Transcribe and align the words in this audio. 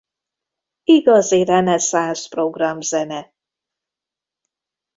Igazi 0.83 1.43
reneszánsz 1.43 2.27
programzene! 2.29 3.33